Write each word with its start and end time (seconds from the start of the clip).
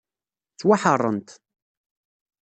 Ttwaḥeṛṛent. 0.51 1.29